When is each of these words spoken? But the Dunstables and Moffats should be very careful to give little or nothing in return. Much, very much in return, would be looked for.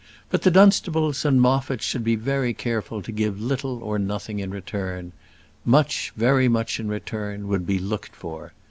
But 0.31 0.41
the 0.41 0.49
Dunstables 0.49 1.25
and 1.25 1.39
Moffats 1.39 1.85
should 1.85 2.03
be 2.03 2.15
very 2.15 2.55
careful 2.55 3.03
to 3.03 3.11
give 3.11 3.39
little 3.39 3.83
or 3.83 3.99
nothing 3.99 4.39
in 4.39 4.49
return. 4.49 5.11
Much, 5.63 6.11
very 6.17 6.47
much 6.47 6.79
in 6.79 6.87
return, 6.87 7.47
would 7.47 7.67
be 7.67 7.77
looked 7.77 8.15
for. 8.15 8.51